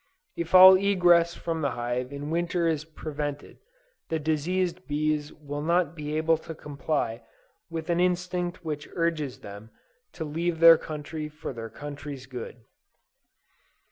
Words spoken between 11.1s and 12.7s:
for their country's good."